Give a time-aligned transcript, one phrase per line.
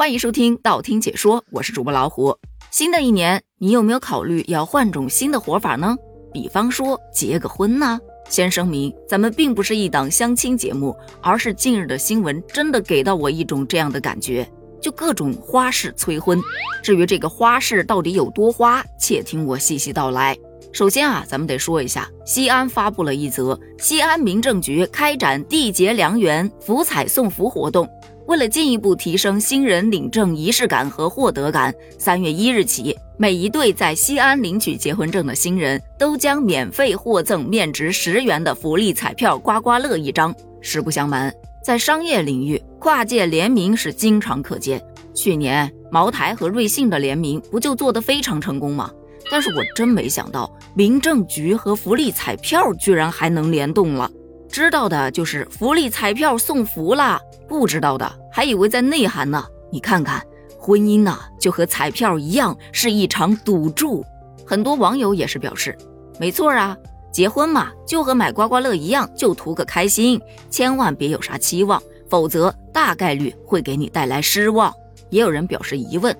[0.00, 2.34] 欢迎收听道听解说，我是主播老虎。
[2.70, 5.94] 新的一年，你有没有考虑要换种新的活法呢？
[6.32, 8.00] 比方说结个婚呢？
[8.26, 14.50] 先声明，咱们并不是一档相亲节目，而是近日的新闻真的给到我一种这样的感觉，
[14.80, 16.40] 就各种花式催婚。
[16.82, 20.34] 至于这个花式到底有多花，且听我细细道来。
[20.72, 27.86] 首先啊，咱们得说一下，西安发布了一则西安民政局开展缔结良缘、福彩送福活动。
[28.30, 40.32] 为了进一步提升新人领证仪式感和获得感，三月一日起，每一对在西安领取结婚证的新人都将免费获赠面值十元的福利彩票刮刮乐一张。
[40.60, 44.80] 实不相瞒，在商业领域，跨界联名是经常可见。
[45.12, 48.88] 去年茅台和瑞幸的联名不就做得非常成功吗？
[49.28, 54.08] 但是我真没想到，民政局和福利彩票居然还能联动了。
[54.48, 59.44] 知道的就是福利彩票送福啦，不知道的还以为在内涵呢。
[59.70, 60.20] 你看看，
[60.58, 64.04] 婚姻呐，就和彩票一样，是一场赌注。
[64.44, 65.76] 很多网友也是表示，
[66.18, 66.76] 没错啊，
[67.12, 74.72] 结婚嘛，就和买刮刮乐一样，就图个开心，千万别有啥期望，否则大概率会给你带来失望。
[75.08, 76.16] 也有人表示疑问，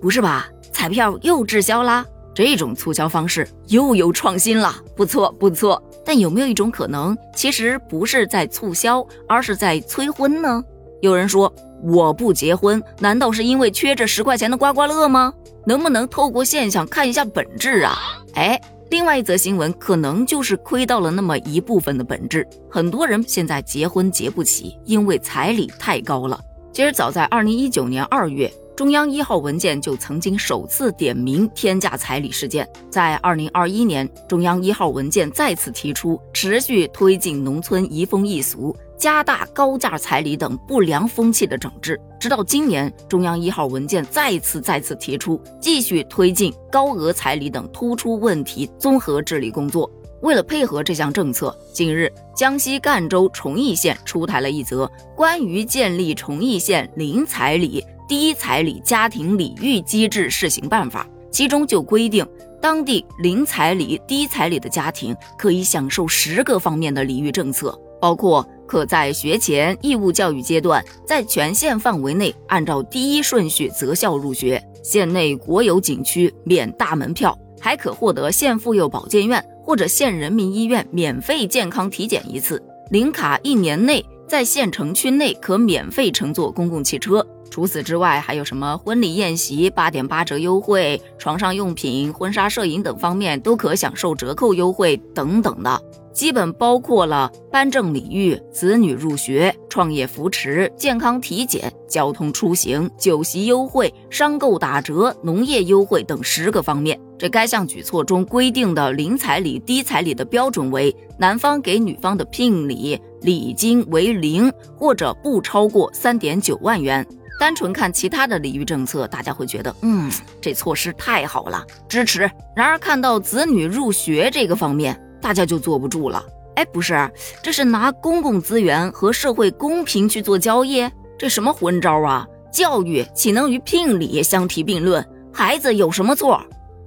[0.00, 0.48] 不是吧？
[0.72, 2.04] 彩票又滞销啦？
[2.34, 5.80] 这种促销方式又有创新了，不错不错。
[6.04, 10.62] 但有没有一种可能，其实不是在促销，而是在催婚呢？
[11.04, 11.52] 有人说
[11.82, 15.34] 我不结婚，难道是因为缺这十块钱的刮刮乐吗？
[15.66, 17.94] 能不能透过现象看一下本质啊？
[18.36, 22.48] 哎，另外一则新闻可能就是亏到了那么一部分的本质。
[22.70, 26.40] 很多人现在结婚结不起，因为彩礼太高了。
[26.72, 28.50] 其实早在二零一九年二月。
[28.76, 49.88] 中央一号文件就曾经首次点名天价彩礼事件，在二零二一年，中央一号文件再次提出持续推进农村移风易俗、加大高价彩礼等不良风气的整治，直到今年，中央一号文件再次再次提出继续推进高额彩礼等突出问题综合治理工作。
[50.22, 57.84] 为了配合这项政策，近日江西赣州崇义县出台了一则关于建立崇义县零彩礼。
[58.06, 62.26] 低彩礼家庭礼遇机制试行办法，其中就规定，
[62.60, 82.58] 当地零彩礼、低彩礼的家庭可以享受十个方面的礼遇政策，包括可在学前义务教育阶段，在全县范围内按照第一顺序择校入学；县内国有景区免大门票，还可获得县妇幼保健院或者县人民医院免费健康体检一次；
[82.90, 87.24] 零卡一年内 在县城区内可免费乘坐公共汽车。
[87.50, 95.80] 除此之外，还有什么婚礼宴席八点八折优惠、床上用品、婚纱摄影等方面都可享受折扣优惠等等的，
[96.12, 106.98] 基本包括了颁证礼遇、子女入学、创业扶持、健康体检、交通出行、酒席优惠、商购打折、农业优惠等十个方面。
[107.24, 117.02] 这该项举措中规定的零彩礼、低彩礼的标准为：男方给女方的聘礼礼金为零，或者不超过三点九万元。
[117.40, 122.30] 单纯看其他的礼遇政策，大家会觉得，嗯，这措施太好了，支持。
[122.54, 126.22] 然而看到子女入学这个方面，大家就坐不住了。
[126.56, 127.10] 哎，不是，
[127.42, 130.86] 这是拿公共资源和社会公平去做交易，
[131.16, 132.26] 这什么混招啊？
[132.52, 135.02] 教育岂能与聘礼相提并论？
[135.32, 136.38] 孩子有什么错？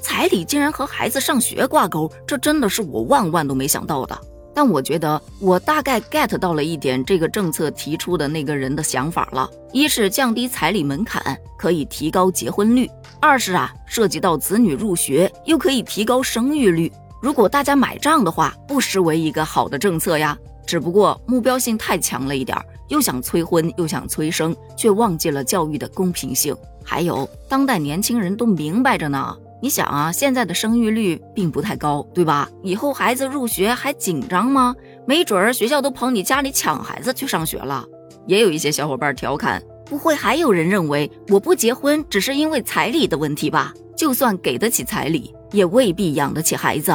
[0.00, 4.18] 彩礼竟然和孩子上学挂钩，这真的是我万万都没想到的。
[4.54, 12.86] 但我觉得我大概 get 到了一点这个政策提出的那个人的想法了：一是降低彩礼门槛，可以提高结婚率；
[13.20, 16.90] 二是啊，涉及到子女入学，又可以提高生育率。
[17.20, 20.36] 如果大家买账的话，不失为一个好的政策呀。
[20.66, 22.56] 只不过目标性太强了一点，
[22.88, 26.56] 又想催婚又想催生，却忘记了教育的公平性。
[26.82, 29.36] 还有，当代年轻人都明白着呢。
[29.62, 32.48] 你想啊，现在的生育率并不太高，对吧？
[32.62, 34.74] 以后孩子入学还紧张吗？
[35.06, 37.84] 没准儿学校都跑你家里抢孩子去上学了。
[38.26, 43.72] 也有一些小伙伴调侃，不会还有人认为我不结婚只是因为彩礼的问题吧？
[43.96, 46.92] 就算给得起彩礼，也未必养得起孩子。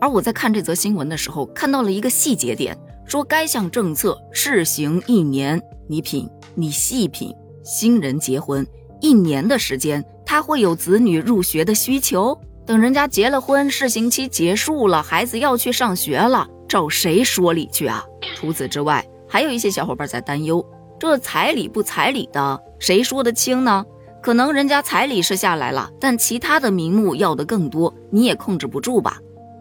[0.00, 2.74] 而我在看这则新闻的时候，看到了一个细节点，
[3.04, 8.66] 说该项政策试行一年，你品，你细品，新人结婚
[9.02, 10.02] 一年的时间。
[10.30, 18.04] 他会有子女入学的需求，等人家结了婚，试行期结束了，孩子要去上学了，找谁说理去啊？
[18.36, 20.64] 除此之外，还有一些小伙伴在担忧，
[21.00, 23.84] 这彩礼不彩礼的，谁说得清呢？
[24.22, 29.18] 可能人家彩礼是下来了，但其他的名目要的更多，你也控制不住吧？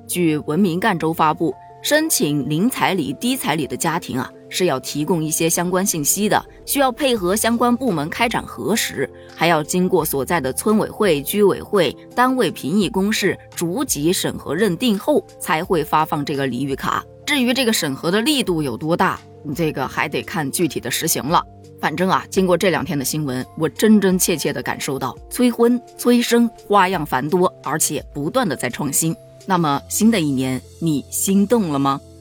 [0.08, 1.52] 据文明赣州发布，
[1.82, 17.06] 申请零彩礼、低彩礼的家庭啊，是要提供一些相关信息的，需要配合相关部门开展核实，还要经过所在的村委会、居委会、单位评议公示、逐级审核认定后，才会发放这个礼遇卡。
[17.26, 19.20] 至于这个审核的力度有多大，
[19.56, 21.44] 这个还得看具体的实行了。
[21.80, 29.16] 反正啊，经过这两天的新闻，我真真切切的感受到催婚、催生花样繁多，而且不断的在创新。
[29.46, 32.02] 那么新的一年，你心动了吗？